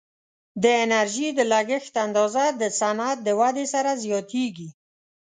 [0.63, 4.69] د انرژي د لګښت اندازه د صنعت د ودې سره زیاتیږي.